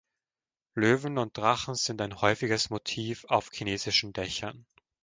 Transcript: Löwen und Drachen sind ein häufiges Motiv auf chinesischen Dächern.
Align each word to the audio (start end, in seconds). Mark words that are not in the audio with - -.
Löwen 0.73 1.19
und 1.19 1.37
Drachen 1.37 1.75
sind 1.75 2.01
ein 2.01 2.21
häufiges 2.21 2.71
Motiv 2.71 3.23
auf 3.25 3.51
chinesischen 3.53 4.13
Dächern. 4.13 4.65